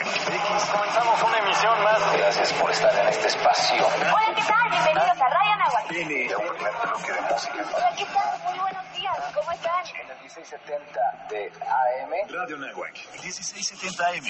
[0.00, 2.12] Comenzamos una emisión más.
[2.16, 3.86] Gracias por estar en este espacio.
[3.86, 4.70] Hola, ¿qué tal?
[4.70, 5.88] Bienvenidos a Radio Anáhuac.
[5.88, 7.64] Tiene un primer bloque de música.
[7.76, 8.40] Hola, ¿qué tal?
[8.48, 9.16] Muy buenos días.
[9.34, 9.86] ¿Cómo están?
[10.00, 12.32] En el 1670 de AM.
[12.32, 14.24] Radio Nahuac, 1670 AM,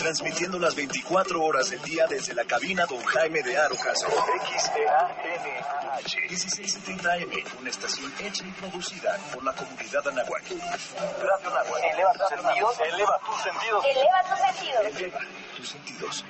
[0.00, 4.08] transmitiendo las 24 horas del día desde la cabina Don Jaime de Arocaso.
[4.08, 5.21] XEANAH,
[6.28, 7.30] 1670 AM,
[7.60, 10.42] una estación hecha y producida por la comunidad Anahuac.
[10.48, 12.80] Radio Nahuac, Eleva tus sentidos.
[12.80, 13.84] Eleva tus sentidos.
[13.84, 14.96] Eleva tus sentidos.
[14.96, 15.18] eleva
[15.56, 16.24] tus sentidos.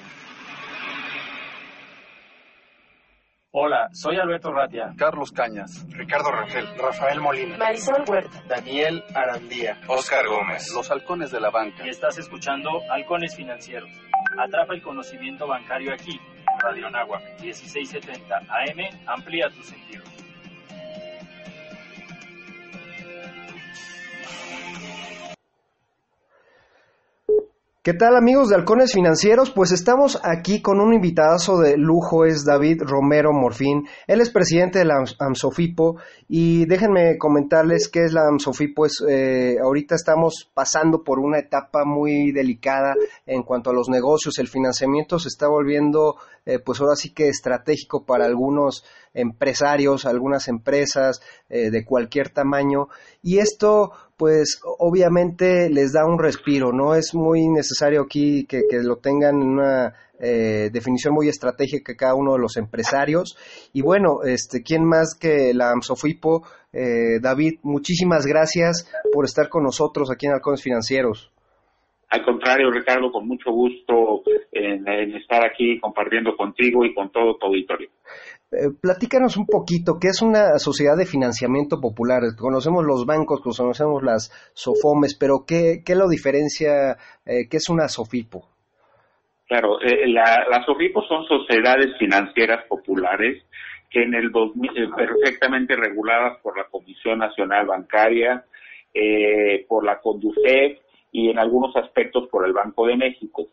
[3.54, 4.94] Hola, soy Alberto Ratia.
[4.96, 6.66] Carlos Cañas, Ricardo Rangel.
[6.78, 7.58] Rafael Molina.
[7.58, 8.42] Marisol Huerta.
[8.48, 9.78] Daniel Arandía.
[9.88, 10.72] Oscar Gómez.
[10.72, 11.84] los halcones de la banca.
[11.84, 13.90] Y estás escuchando Halcones Financieros.
[14.38, 16.18] Atrapa el conocimiento bancario aquí,
[16.62, 18.80] Radio Nahuac, 1670 AM.
[19.06, 20.11] Amplía tus sentidos.
[27.84, 29.50] ¿Qué tal amigos de Halcones Financieros?
[29.50, 33.88] Pues estamos aquí con un invitadazo de lujo, es David Romero Morfín.
[34.06, 35.96] Él es presidente de la AMS- AMSOFIPO
[36.28, 38.86] y déjenme comentarles qué es la AMSOFIPO.
[38.86, 42.94] Es, eh, ahorita estamos pasando por una etapa muy delicada
[43.26, 44.38] en cuanto a los negocios.
[44.38, 50.48] El financiamiento se está volviendo, eh, pues ahora sí que estratégico para algunos empresarios, algunas
[50.48, 52.88] empresas eh, de cualquier tamaño.
[53.22, 56.94] Y esto, pues obviamente les da un respiro, ¿no?
[56.94, 62.32] Es muy necesario aquí que, lo tengan en una eh, definición muy estratégica cada uno
[62.32, 63.36] de los empresarios.
[63.72, 66.42] Y bueno, este, ¿quién más que la AMSOFIPO?
[66.72, 71.30] Eh, David, muchísimas gracias por estar con nosotros aquí en Halcones Financieros.
[72.08, 77.36] Al contrario, Ricardo, con mucho gusto en, en estar aquí compartiendo contigo y con todo
[77.36, 77.88] tu auditorio.
[78.52, 82.20] Eh, platícanos un poquito, ¿qué es una sociedad de financiamiento popular?
[82.38, 86.98] Conocemos los bancos, conocemos las SOFOMES, pero ¿qué, qué lo diferencia?
[87.24, 88.42] Eh, ¿Qué es una SOFIPO?
[89.48, 93.42] Claro, eh, la- las OFIPO son sociedades financieras populares
[93.90, 98.44] que en el 2000, eh, perfectamente reguladas por la Comisión Nacional Bancaria,
[99.68, 100.78] por la CONDUCEF
[101.12, 103.46] y en algunos aspectos por el Banco de México.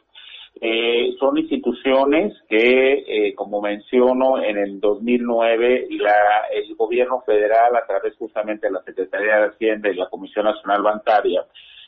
[0.61, 7.85] Eh, son instituciones que, eh, como menciono, en el 2009 la, el gobierno federal, a
[7.85, 11.45] través justamente de la Secretaría de Hacienda y la Comisión Nacional Bancaria,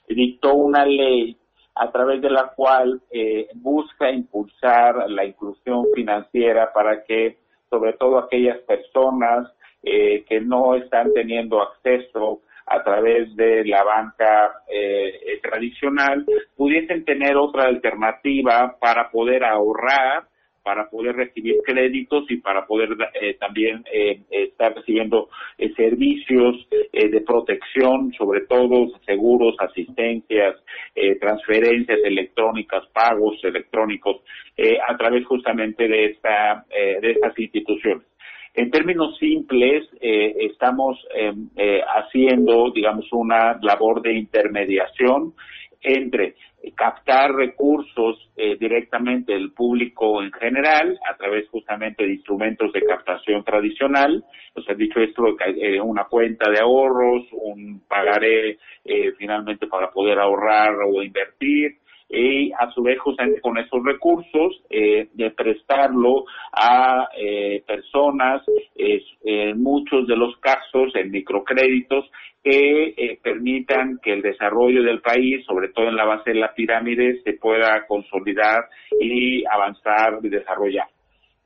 [0.08, 1.38] dictó una ley
[1.76, 7.38] a través de la cual eh, busca impulsar la inclusión financiera para que,
[7.70, 9.52] sobre todo aquellas personas
[9.84, 12.42] eh, que no están teniendo acceso
[12.72, 20.24] a través de la banca eh, tradicional, pudiesen tener otra alternativa para poder ahorrar,
[20.64, 22.90] para poder recibir créditos y para poder
[23.20, 30.56] eh, también eh, estar recibiendo eh, servicios eh, de protección, sobre todo seguros, asistencias,
[30.96, 34.18] eh, transferencias electrónicas, pagos electrónicos,
[34.56, 38.11] eh, a través justamente de esta de estas instituciones.
[38.54, 45.34] En términos simples, eh, estamos eh, eh, haciendo, digamos, una labor de intermediación
[45.82, 46.36] entre
[46.76, 53.44] captar recursos eh, directamente del público en general a través justamente de instrumentos de captación
[53.44, 54.24] tradicional,
[54.54, 60.20] o sea, dicho esto, eh, una cuenta de ahorros, un pagaré eh, finalmente para poder
[60.20, 61.78] ahorrar o invertir,
[62.12, 68.44] y a su vez justamente con esos recursos eh, de prestarlo a eh, personas
[68.76, 72.06] eh, en muchos de los casos en microcréditos
[72.44, 76.54] que eh, permitan que el desarrollo del país, sobre todo en la base de la
[76.54, 78.68] pirámide, se pueda consolidar
[79.00, 80.88] y avanzar y desarrollar.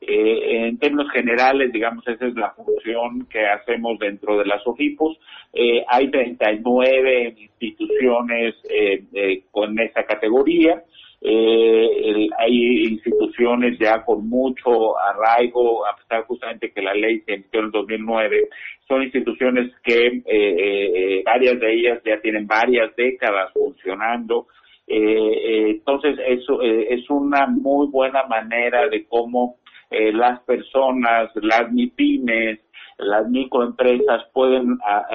[0.07, 5.17] Eh, en términos generales, digamos, esa es la función que hacemos dentro de las OFIPOS.
[5.53, 10.83] Eh, hay 39 instituciones eh, eh, con esa categoría.
[11.21, 17.33] Eh, el- hay instituciones ya con mucho arraigo, a pesar justamente que la ley se
[17.35, 18.49] emitió en el 2009.
[18.87, 24.47] Son instituciones que eh, varias de ellas ya tienen varias décadas funcionando.
[24.87, 29.57] Entonces, eso es una muy buena manera de cómo
[29.91, 32.59] eh, las personas, las MIPIMES,
[32.97, 35.05] las microempresas pueden a-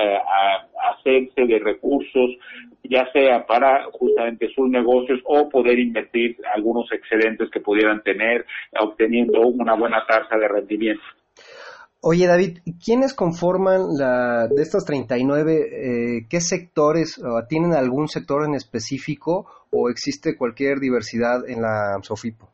[0.93, 2.31] hacerse de recursos,
[2.85, 8.45] ya sea para justamente sus negocios o poder invertir algunos excedentes que pudieran tener,
[8.81, 11.03] obteniendo una buena tasa de rendimiento.
[12.03, 15.53] Oye, David, ¿quiénes conforman la de estas 39?
[15.53, 17.21] Eh, ¿Qué sectores?
[17.49, 22.49] ¿Tienen algún sector en específico o existe cualquier diversidad en la SOFIPO?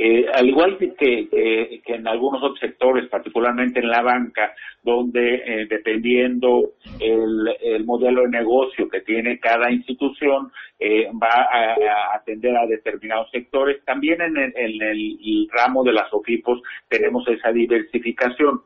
[0.00, 5.66] Eh, al igual que, que, en algunos otros sectores, particularmente en la banca, donde eh,
[5.68, 12.66] dependiendo el, el, modelo de negocio que tiene cada institución, eh, va a, atender a
[12.66, 18.62] determinados sectores, también en el, en ramo de las OFIPOS tenemos esa diversificación.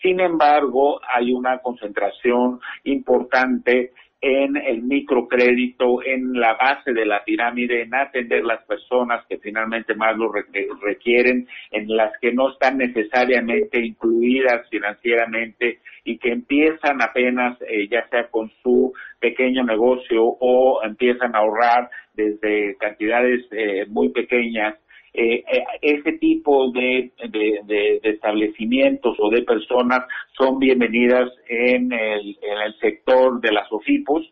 [0.00, 7.82] Sin embargo, hay una concentración importante en el microcrédito, en la base de la pirámide,
[7.82, 10.32] en atender las personas que finalmente más lo
[10.82, 18.08] requieren, en las que no están necesariamente incluidas financieramente y que empiezan apenas, eh, ya
[18.08, 24.76] sea con su pequeño negocio o empiezan a ahorrar desde cantidades eh, muy pequeñas
[25.18, 30.04] eh, eh, ese tipo de, de, establecimientos o de personas
[30.36, 34.30] son bienvenidas en el, en el sector de las OFIPOS.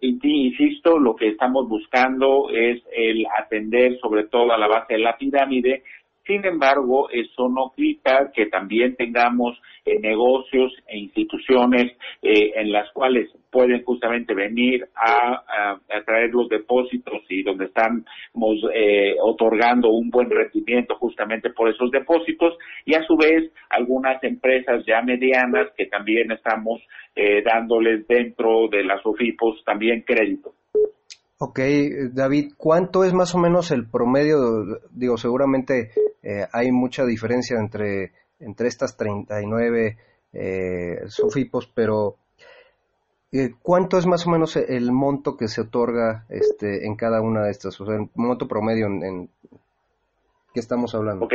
[0.00, 5.00] Y insisto, lo que estamos buscando es el atender sobre todo a la base de
[5.00, 5.84] la pirámide
[6.28, 12.92] sin embargo, eso no quita que también tengamos eh, negocios e instituciones eh, en las
[12.92, 18.04] cuales pueden justamente venir a, traer los depósitos y donde estamos
[18.74, 24.84] eh, otorgando un buen rendimiento justamente por esos depósitos y a su vez algunas empresas
[24.86, 26.80] ya medianas que también estamos
[27.44, 30.52] dándoles dentro de las OFIPOS también crédito.
[31.40, 31.60] Ok,
[32.12, 34.38] David, ¿cuánto es más o menos el promedio?
[34.90, 39.96] Digo, seguramente eh, hay mucha diferencia entre, entre estas 39
[40.32, 42.16] eh, SOFIPOS, pero
[43.30, 47.44] eh, ¿cuánto es más o menos el monto que se otorga este, en cada una
[47.44, 47.80] de estas?
[47.80, 49.28] O sea, el monto promedio en, en
[50.52, 51.24] ¿qué estamos hablando?
[51.24, 51.34] Ok,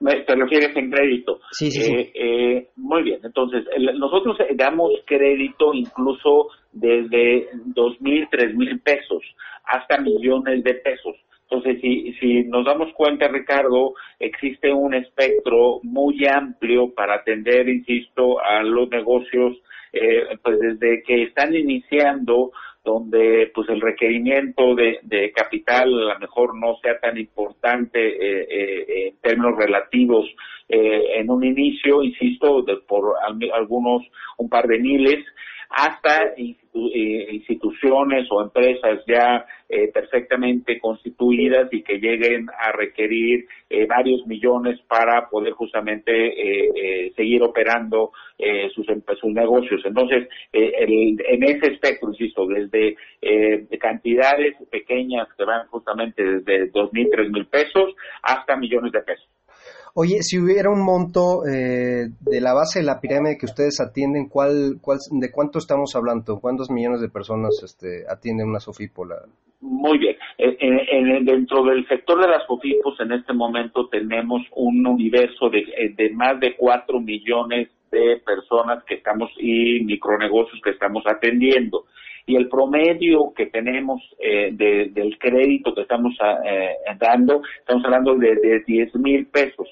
[0.00, 1.38] te refieres en crédito.
[1.52, 1.94] Sí, sí, sí.
[2.14, 3.64] Eh, muy bien, entonces
[3.98, 9.22] nosotros damos crédito incluso desde dos mil, tres mil pesos
[9.64, 11.16] hasta millones de pesos.
[11.50, 18.38] Entonces, si, si nos damos cuenta, Ricardo, existe un espectro muy amplio para atender, insisto,
[18.42, 19.56] a los negocios,
[19.94, 22.52] eh, pues desde que están iniciando
[22.84, 28.46] donde pues el requerimiento de, de capital a lo mejor no sea tan importante eh,
[28.50, 30.26] eh, en términos relativos
[30.68, 33.14] eh, en un inicio, insisto, de, por
[33.54, 34.02] algunos
[34.36, 35.24] un par de miles,
[35.70, 36.34] hasta
[36.72, 44.80] instituciones o empresas ya eh, perfectamente constituidas y que lleguen a requerir eh, varios millones
[44.88, 48.12] para poder justamente eh, seguir operando
[48.72, 48.86] sus,
[49.20, 49.82] sus negocios.
[49.84, 52.96] Entonces, en ese espectro, insisto, desde
[53.78, 59.28] cantidades pequeñas que van justamente desde dos mil, tres mil pesos hasta millones de pesos.
[60.00, 64.28] Oye, si hubiera un monto eh, de la base de la pirámide que ustedes atienden,
[64.28, 66.38] ¿cuál, cuál, ¿de cuánto estamos hablando?
[66.40, 69.04] ¿Cuántos millones de personas este, atienden una Sofipo?
[69.60, 70.16] Muy bien.
[70.38, 75.92] En, dentro del sector de las Sofipos, en este momento tenemos un universo de, eh,
[75.96, 81.86] de más de cuatro millones de personas que estamos y micronegocios que estamos atendiendo
[82.24, 86.14] y el promedio que tenemos eh, del crédito que estamos
[86.44, 89.66] eh, dando, estamos hablando de, de 10 mil pesos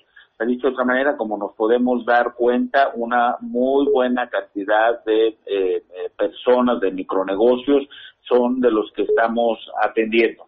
[0.44, 5.36] dicho de otra manera, como nos podemos dar cuenta, una muy buena cantidad de eh,
[5.46, 5.82] eh,
[6.16, 7.88] personas de micronegocios
[8.20, 10.46] son de los que estamos atendiendo.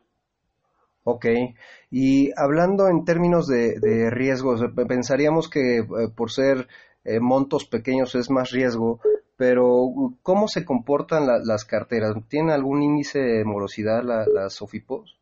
[1.04, 1.24] Ok,
[1.90, 6.66] y hablando en términos de, riesgos, pensaríamos que eh, por ser
[7.22, 9.00] montos pequeños es más riesgo,
[9.38, 9.88] pero
[10.20, 12.14] ¿cómo se comportan las carteras?
[12.28, 15.17] ¿Tienen algún índice de morosidad las SOFIPOS?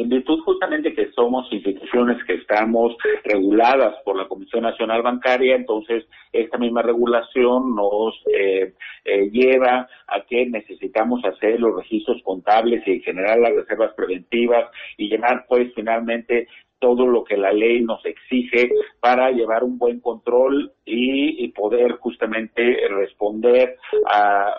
[0.00, 6.04] En virtud justamente que somos instituciones que estamos reguladas por la Comisión Nacional Bancaria, entonces
[6.32, 8.74] esta misma regulación nos eh,
[9.04, 15.08] eh, lleva a que necesitamos hacer los registros contables y generar las reservas preventivas y
[15.08, 16.48] llevar pues finalmente
[16.84, 18.70] todo lo que la ley nos exige
[19.00, 24.52] para llevar un buen control y, poder justamente responder a,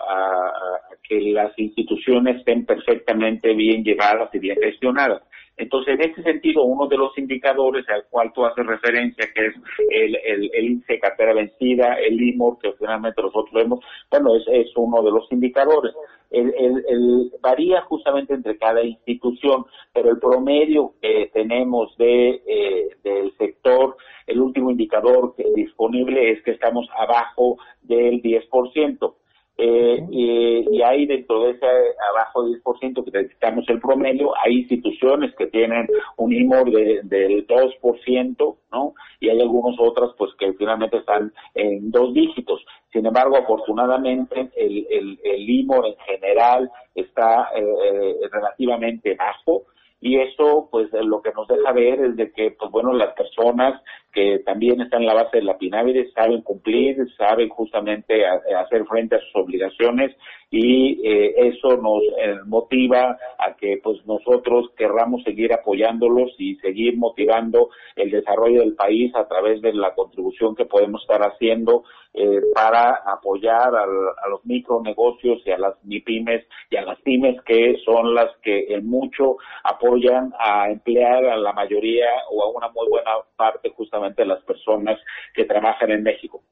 [1.08, 5.22] que las instituciones estén perfectamente bien llevadas y bien gestionadas.
[5.58, 9.54] Entonces, en ese sentido, uno de los indicadores al cual tú haces referencia, que es
[9.90, 14.76] el, el, el índice cartera vencida, el IMOR, que finalmente nosotros vemos, bueno, es, es
[14.76, 15.94] uno de los indicadores.
[16.30, 23.32] El, el, varía justamente entre cada institución, pero el promedio que tenemos de, eh, del
[23.38, 23.96] sector,
[24.26, 29.14] el último indicador que disponible es que estamos abajo del 10%.
[29.58, 31.66] Eh, y, hay dentro de ese
[32.12, 38.56] abajo 10% que necesitamos el promedio, hay instituciones que tienen un IMOR de, del 2%,
[38.70, 38.94] ¿no?
[39.18, 42.64] Y hay algunas otras pues que finalmente están en dos dígitos.
[42.92, 49.64] Sin embargo, afortunadamente el, el, el IMOR en general está eh, eh, relativamente bajo
[50.06, 53.82] y eso pues lo que nos deja ver es de que pues bueno las personas
[54.12, 59.16] que también están en la base de la pirámide saben cumplir, saben justamente hacer frente
[59.16, 60.16] a sus obligaciones
[60.50, 66.96] y eh, eso nos eh, motiva a que pues nosotros querramos seguir apoyándolos y seguir
[66.96, 71.82] motivando el desarrollo del país a través de la contribución que podemos estar haciendo
[72.14, 77.76] eh, para apoyar a los micronegocios y a las MIPIMES y a las pymes que
[77.84, 79.95] son las que en mucho apoyan
[80.38, 84.98] a emplear a la mayoría o a una muy buena parte justamente de las personas
[85.34, 86.42] que trabajan en México.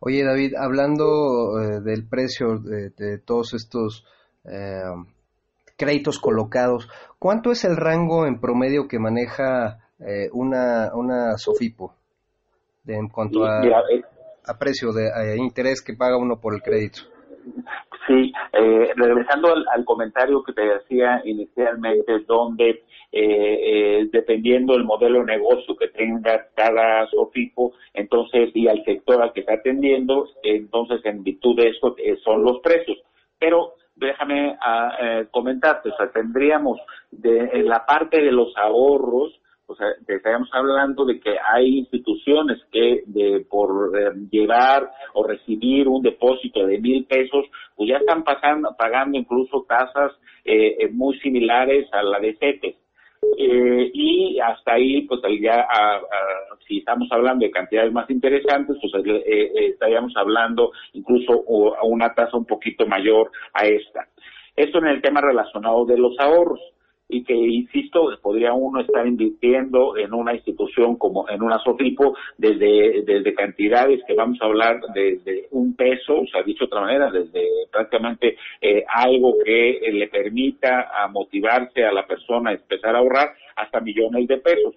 [0.00, 4.06] Oye, David, hablando eh, del precio de, todos estos
[4.44, 4.82] eh,
[5.76, 11.94] créditos colocados, ¿cuánto es el rango en promedio que maneja eh, una, una Sofipo
[12.86, 13.60] en cuanto a,
[14.46, 17.02] a precio de interés que paga uno por el crédito?
[18.10, 18.32] Sí,
[18.96, 25.88] regresando al, comentario que te decía inicialmente, donde eh, dependiendo del modelo de negocio que
[25.88, 31.68] tenga cada SOFIPO, entonces, y al sector al que está atendiendo, entonces, en virtud de
[31.68, 32.98] eso, eh, son los precios.
[33.38, 39.40] Pero déjame ah, eh, comentarte, o sea, tendríamos de, en la parte de los ahorros,
[39.70, 45.88] o sea, estaríamos hablando de que hay instituciones que de, por eh, llevar o recibir
[45.88, 47.46] un depósito de mil pesos,
[47.76, 50.12] pues ya están pagando incluso tasas
[50.44, 52.76] eh, muy similares a la de CETES.
[53.36, 55.66] Eh, y hasta ahí, pues ya,
[56.66, 61.44] si estamos hablando de cantidades más interesantes, pues eh, eh, estaríamos hablando incluso
[61.76, 64.08] a una tasa un poquito mayor a esta.
[64.56, 66.60] Esto en el tema relacionado de los ahorros
[67.10, 73.02] y que, insisto, podría uno estar invirtiendo en una institución como en una SOFIPO desde,
[73.02, 77.10] desde cantidades que vamos a hablar desde un peso, o sea, dicho de otra manera,
[77.10, 82.98] desde prácticamente eh, algo que le permita a motivarse a la persona a empezar a
[82.98, 84.74] ahorrar hasta millones de pesos.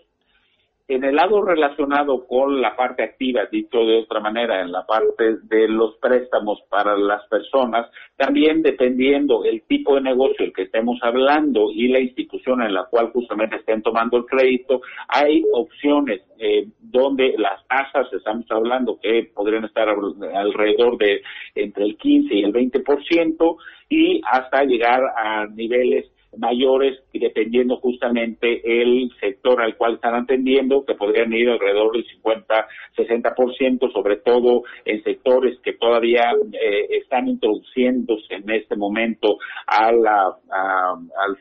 [0.85, 5.37] En el lado relacionado con la parte activa, dicho de otra manera, en la parte
[5.43, 10.99] de los préstamos para las personas, también dependiendo el tipo de negocio el que estemos
[11.01, 16.67] hablando y la institución en la cual justamente estén tomando el crédito, hay opciones eh,
[16.81, 21.21] donde las tasas, estamos hablando que podrían estar alrededor de
[21.55, 23.55] entre el 15 y el 20%
[23.87, 30.85] y hasta llegar a niveles mayores y dependiendo justamente el sector al cual están atendiendo,
[30.85, 37.27] que podrían ir alrededor del 50, 60%, sobre todo en sectores que todavía eh, están
[37.27, 39.37] introduciéndose en este momento
[39.67, 40.03] al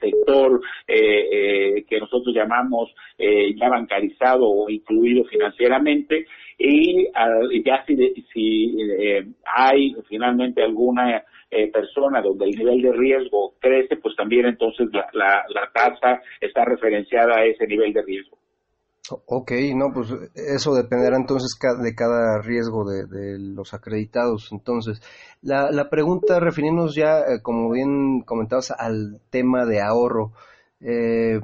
[0.01, 2.91] sector eh, eh, que nosotros llamamos
[3.57, 6.27] ya bancarizado o incluido financieramente
[6.59, 7.97] y ya si,
[8.33, 8.77] si
[9.45, 15.07] hay finalmente alguna eh, persona donde el nivel de riesgo crece, pues también entonces la,
[15.13, 18.39] la, tasa está referenciada a ese nivel de riesgo.
[19.27, 24.49] Ok, no, pues eso dependerá entonces de cada riesgo de, los acreditados.
[24.51, 25.03] Entonces,
[25.43, 30.33] la, la pregunta, refiriéndonos ya, eh, como bien comentabas, al tema de ahorro,
[30.81, 31.39] eh,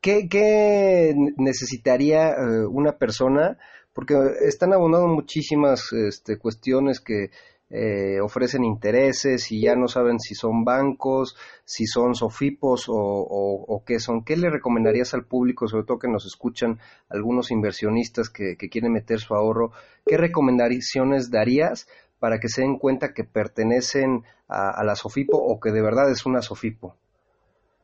[0.00, 3.58] ¿qué, necesitaría eh, una persona?
[3.96, 7.30] Porque están abundando muchísimas este, cuestiones que
[7.70, 11.34] eh, ofrecen intereses y ya no saben si son bancos,
[11.64, 14.22] si son sofipos o, qué son.
[14.22, 19.18] ¿Qué le recomendarías al público, sobre todo que nos escuchan algunos inversionistas que, quieren meter
[19.18, 19.72] su ahorro?
[20.04, 21.88] ¿Qué recomendaciones darías
[22.18, 26.26] para que se den cuenta que pertenecen a, la sofipo o que de verdad es
[26.26, 26.96] una sofipo?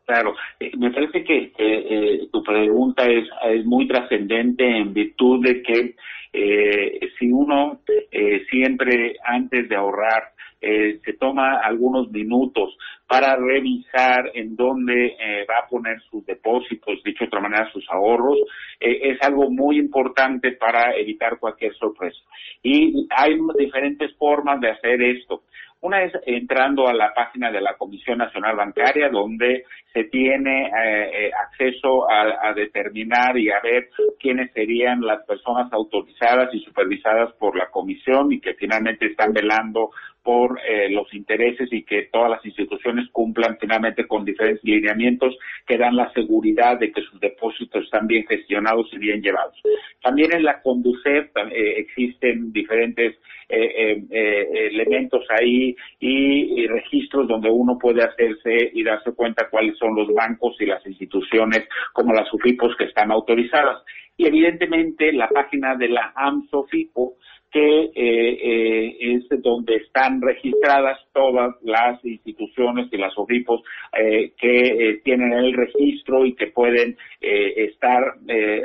[0.05, 5.63] Claro, eh, me parece que eh, tu pregunta es, es muy trascendente en virtud de
[5.63, 5.95] que
[6.33, 7.81] eh, si uno
[8.11, 10.33] eh, siempre antes de ahorrar
[10.63, 12.79] se toma algunos minutos
[13.09, 15.17] para revisar en dónde
[15.51, 18.39] va a poner sus depósitos, dicho de otra manera, sus ahorros,
[18.79, 22.21] es algo muy importante para evitar cualquier sorpresa.
[22.63, 25.43] Y hay diferentes formas de hacer esto.
[25.83, 31.27] Una es entrando a la página de la Comisión Nacional Bancaria, donde se tiene eh,
[31.27, 33.89] eh, acceso a, determinar y a ver
[34.21, 39.91] quiénes serían las personas autorizadas y supervisadas por la Comisión y que finalmente están velando
[40.23, 45.37] por eh, los intereses y que todas las instituciones cumplan finalmente con diferentes lineamientos
[45.67, 49.61] que dan la seguridad de que sus depósitos están bien gestionados y bien llevados.
[50.01, 53.17] También en la Conducef existen diferentes
[53.55, 59.95] eh, eh, elementos ahí y, registros donde uno puede hacerse y darse cuenta cuáles son
[59.95, 63.83] los bancos y las instituciones como las UFIPOS que están autorizadas.
[64.17, 67.17] Y evidentemente la página de la AMSOFIPO
[67.53, 75.01] que eh, eh, es donde están registradas todas las instituciones y las OFIPOS eh, que
[75.05, 78.15] tienen el registro y que pueden estar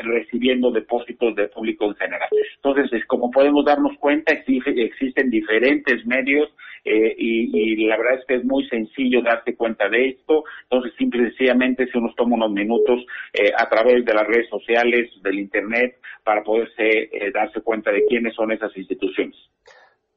[0.04, 2.30] recibiendo depósitos de público en general.
[2.56, 6.50] Entonces, como podemos darnos cuenta, existen diferentes medios
[7.18, 10.44] y, la verdad es que es muy sencillo darse cuenta de esto.
[10.64, 13.06] Entonces, simple y sencillamente, si uno toma unos minutos
[13.58, 18.52] a través de las redes sociales, del Internet, para poderse darse cuenta de quiénes son
[18.52, 19.36] esas instituciones.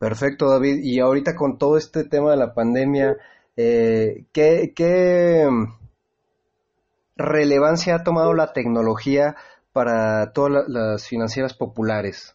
[0.00, 0.80] Perfecto, David.
[0.82, 3.18] Y ahorita con todo este tema de la pandemia,
[3.58, 5.46] eh, ¿qué, ¿qué
[7.16, 9.36] relevancia ha tomado la tecnología
[9.74, 12.34] para todas las financieras populares?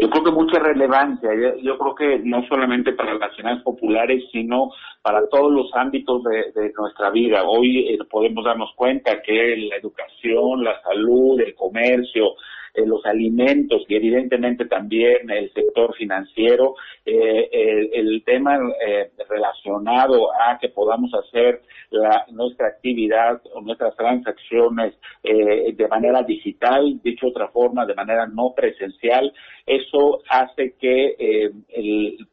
[0.00, 1.30] Yo creo que mucha relevancia.
[1.62, 4.70] Yo, creo que no solamente para las finanzas populares, sino
[5.02, 7.44] para todos los ámbitos de, nuestra vida.
[7.44, 12.34] Hoy eh, podemos darnos cuenta que la educación, la salud, el comercio,
[12.76, 16.74] eh, los alimentos y evidentemente también el sector financiero,
[17.06, 24.94] eh, el, tema eh, relacionado a que podamos hacer la, nuestra actividad o nuestras transacciones
[25.22, 29.32] de manera digital, dicho otra forma, de manera no presencial,
[29.64, 31.50] eso hace que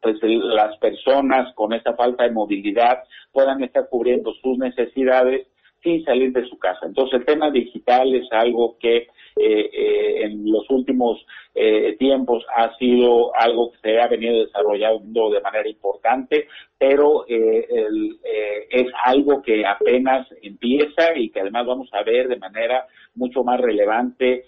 [0.00, 5.46] pues, las personas con esta falta de movilidad puedan estar cubriendo sus necesidades
[5.84, 6.86] sin salir de su casa.
[6.86, 11.24] Entonces el tema digital es algo que eh, eh, en los últimos
[11.54, 18.86] eh, tiempos ha sido algo que se ha venido desarrollando de manera importante, pero es
[19.04, 24.44] algo que apenas empieza y que además vamos a ver de manera mucho más relevante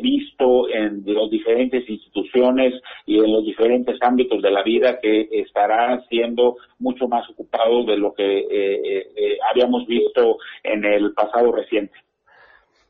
[0.00, 2.74] visto en las diferentes instituciones
[3.06, 7.96] y en los diferentes ámbitos de la vida que estará siendo mucho más ocupado de
[7.96, 9.06] lo que
[9.50, 11.94] habíamos visto en el pasado reciente.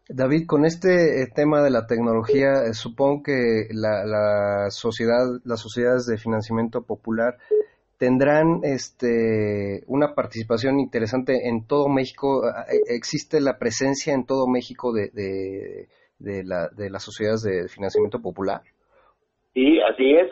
[0.09, 6.07] David, con este eh, tema de la tecnología, eh, supongo que la, sociedad, las sociedades
[6.07, 7.39] de financiamiento popular
[7.99, 12.43] tendrán este, una participación interesante en todo México.
[12.47, 15.09] Eh, ¿Existe la presencia en todo México de,
[16.19, 18.61] de, la, de las sociedades de financiamiento popular?
[19.55, 20.29] Sí, así es.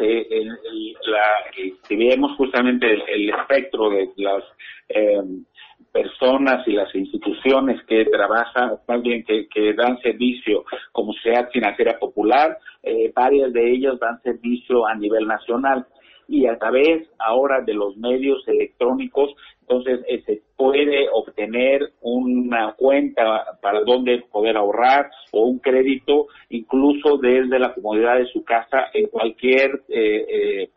[1.88, 4.42] si vemos justamente el, espectro de las
[5.92, 12.58] personas y las instituciones que trabajan, más bien que, dan servicio como sea financiera popular,
[12.82, 15.86] eh, varias de ellas dan servicio a nivel nacional.
[16.28, 23.58] Y a través ahora de los medios electrónicos, entonces eh, se puede obtener una cuenta
[23.60, 29.08] para donde poder ahorrar o un crédito incluso desde la comodidad de su casa en
[29.08, 30.70] cualquier eh,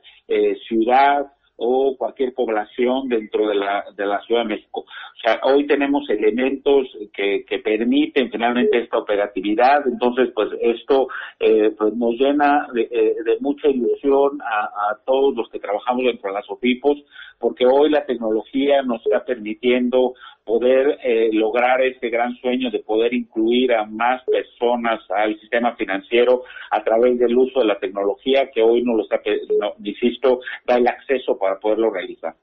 [0.68, 4.82] ciudad o cualquier población dentro de la, de la Ciudad de México.
[4.82, 11.08] O sea, hoy tenemos elementos que, que permiten finalmente esta operatividad, entonces pues esto
[11.40, 16.30] eh, pues nos llena de, eh, de mucha ilusión a, todos los que trabajamos dentro
[16.30, 17.04] de las OFIPOS,
[17.40, 20.14] porque hoy la tecnología nos está permitiendo
[20.46, 26.44] poder eh, lograr ese gran sueño de poder incluir a más personas al sistema financiero
[26.72, 29.20] a través del uso de la tecnología que hoy no lo está,
[29.60, 32.36] no, insisto, da el acceso para poderlo realizar.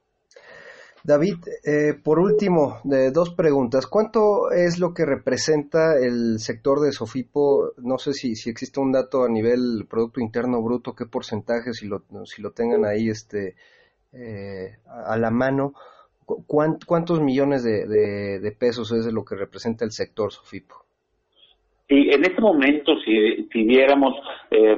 [1.05, 3.89] David, eh, por último, de dos preguntas.
[3.89, 7.73] ¿Cuánto es lo que representa el sector de Sofipo?
[7.79, 11.89] No sé si, si existe un dato a nivel Producto Interno Bruto, qué porcentaje, si
[11.89, 13.57] lo, si lo tengan ahí este,
[14.13, 15.75] eh, a la mano.
[16.47, 20.77] ¿Cuántos millones de, pesos es lo que representa el sector Sofipo?
[21.89, 24.15] Sí, en este momento, si, viéramos
[24.51, 24.77] eh,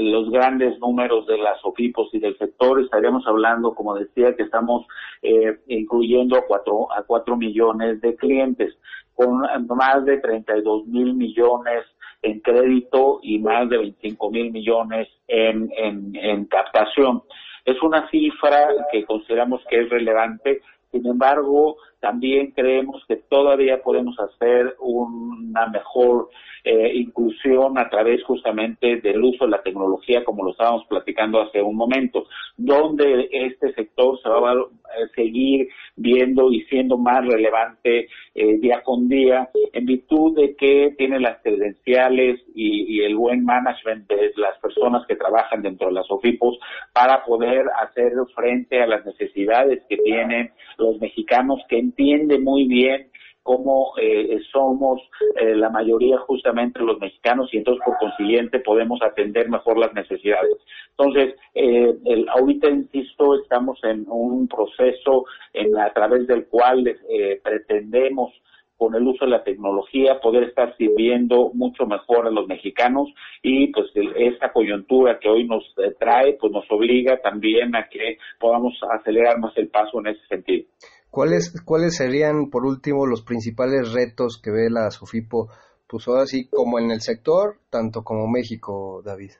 [0.00, 4.86] los grandes números de las OFIPOS y del sector, estaríamos hablando, como decía, que estamos
[5.22, 8.76] eh, incluyendo a cuatro, a cuatro millones de clientes,
[9.14, 11.84] con más de 32 mil millones
[12.22, 17.22] en crédito y más de 25 mil millones en captación.
[17.64, 20.60] Es una cifra que consideramos que es relevante
[20.94, 26.28] sin embargo, también creemos que todavía podemos hacer una mejor
[26.62, 31.62] eh, inclusión a través justamente del uso de la tecnología, como lo estábamos platicando hace
[31.62, 32.26] un momento,
[32.58, 39.08] donde este sector se va a seguir viendo y siendo más relevante eh, día con
[39.08, 44.58] día, en virtud de que tiene las credenciales y, y, el buen management de las
[44.58, 46.58] personas que trabajan dentro de las OFIPOS
[46.92, 53.08] para poder hacer frente a las necesidades que tienen los mexicanos que entienden muy bien
[53.42, 55.02] cómo eh, somos
[55.38, 60.56] eh, la mayoría justamente los mexicanos y entonces por consiguiente podemos atender mejor las necesidades.
[60.96, 66.96] Entonces, eh, el, ahorita, insisto, estamos en un proceso en, a través del cual
[67.42, 68.32] pretendemos
[68.76, 73.08] con el uso de la tecnología, poder estar sirviendo mucho mejor a los mexicanos
[73.42, 78.18] y pues esta coyuntura que hoy nos eh, trae, pues nos obliga también a que
[78.38, 80.66] podamos acelerar más el paso en ese sentido.
[81.14, 85.46] ¿Cuáles, ¿Cuáles serían, por último, los principales retos que ve la SOFIPO,
[85.86, 89.30] pues ahora sí, como en el sector, tanto como México, David?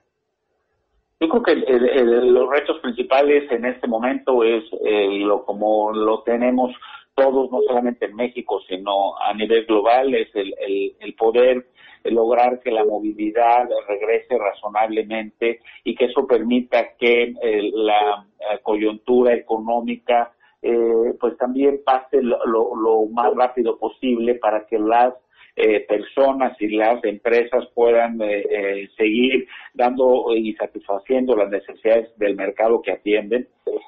[1.18, 6.70] Yo creo que los retos principales en este momento es eh, lo como lo tenemos
[7.16, 10.54] todos, no solamente en México, sino a nivel global, es el,
[11.00, 11.66] el, poder
[12.04, 18.26] lograr que la movilidad regrese razonablemente y que eso permita que eh, la,
[18.62, 20.33] coyuntura económica
[20.64, 25.12] eh, pues también pase lo, lo, más rápido posible para que las
[25.56, 32.34] eh, personas y las empresas puedan eh, eh, seguir dando y satisfaciendo las necesidades del
[32.34, 33.46] mercado que atienden.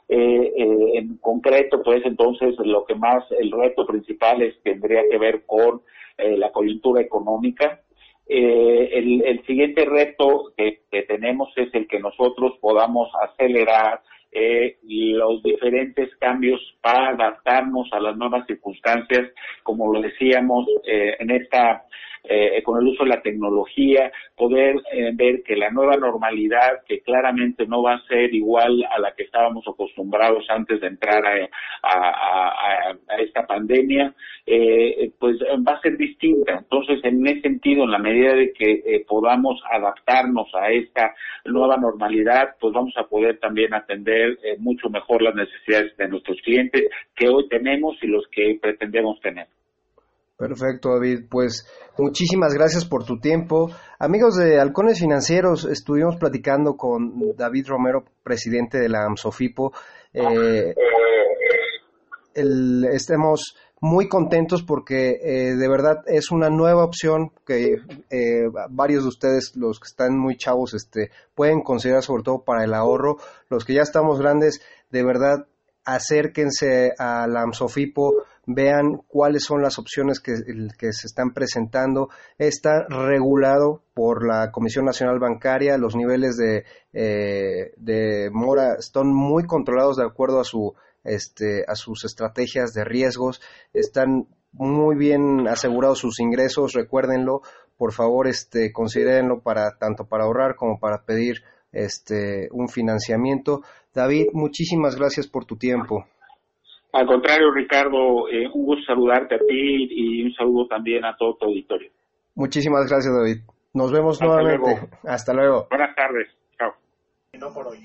[0.08, 5.82] en concreto, pues entonces lo que más, el reto principal es tendría que ver con
[6.18, 7.80] la coyuntura económica,
[8.28, 14.00] el, siguiente reto que, tenemos es el que nosotros podamos acelerar
[14.32, 19.30] eh, los diferentes cambios para adaptarnos a las nuevas circunstancias,
[19.62, 21.86] como lo decíamos eh, en esta
[22.28, 27.00] eh, con el uso de la tecnología, poder eh, ver que la nueva normalidad, que
[27.00, 31.48] claramente no va a ser igual a la que estábamos acostumbrados antes de entrar a,
[33.18, 34.12] esta pandemia,
[34.44, 35.36] eh, pues
[35.66, 36.58] va a ser distinta.
[36.58, 42.56] Entonces, en ese sentido, en la medida de que podamos adaptarnos a esta nueva normalidad,
[42.60, 44.25] pues vamos a poder también atender
[44.58, 46.82] mucho mejor las necesidades de nuestros clientes
[47.14, 49.46] que hoy tenemos y los que pretendemos tener.
[50.36, 51.24] Perfecto, David.
[51.30, 53.70] Pues muchísimas gracias por tu tiempo.
[53.98, 59.72] Amigos de Halcones Financieros, estuvimos platicando con David Romero, presidente de la AMSOFIPO.
[60.12, 60.74] Eh,
[62.92, 67.76] estemos muy contentos porque eh, de verdad es una nueva opción que
[68.10, 72.64] eh, varios de ustedes, los que están muy chavos, este, pueden considerar sobre todo para
[72.64, 73.18] el ahorro.
[73.48, 75.46] Los que ya estamos grandes, de verdad
[75.84, 82.08] acérquense a la AMSOFIPO vean cuáles son las opciones que, se están presentando.
[82.38, 89.44] Está regulado por la Comisión Nacional Bancaria, los niveles de, eh, de mora están muy
[89.46, 90.74] controlados de acuerdo a, su,
[91.06, 93.40] este, a sus estrategias de riesgos,
[93.72, 97.42] están muy bien asegurados sus ingresos, recuérdenlo,
[97.76, 101.42] por favor, este, considérenlo para tanto para ahorrar como para pedir
[101.72, 103.60] este, un financiamiento.
[103.94, 106.06] David, muchísimas gracias por tu tiempo.
[106.92, 111.36] Al contrario, Ricardo, eh, un gusto saludarte a ti y un saludo también a todo
[111.36, 111.90] tu auditorio.
[112.34, 113.42] Muchísimas gracias, David.
[113.74, 114.88] Nos vemos nuevamente.
[115.04, 115.66] Hasta luego.
[115.68, 116.28] Buenas tardes.
[116.58, 116.72] Chao.
[117.38, 117.78] no por hoy.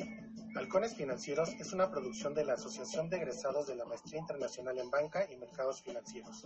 [0.54, 4.92] Halcones Financieros es una producción de la Asociación de Egresados de la Maestría Internacional en
[4.92, 6.46] Banca y Mercados Financieros.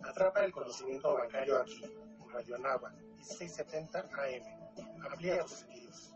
[0.00, 5.04] Atrapa el conocimiento bancario aquí, en Radio Nava, 1670 AM.
[5.04, 6.14] Amplía tus sentidos.